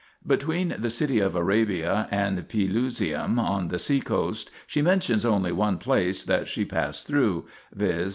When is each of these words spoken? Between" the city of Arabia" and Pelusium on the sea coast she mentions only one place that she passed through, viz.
Between" 0.25 0.73
the 0.79 0.89
city 0.89 1.19
of 1.19 1.35
Arabia" 1.35 2.07
and 2.11 2.39
Pelusium 2.49 3.37
on 3.37 3.67
the 3.67 3.77
sea 3.77 4.01
coast 4.01 4.49
she 4.65 4.81
mentions 4.81 5.25
only 5.25 5.51
one 5.51 5.77
place 5.77 6.23
that 6.23 6.47
she 6.47 6.65
passed 6.65 7.05
through, 7.05 7.45
viz. 7.71 8.09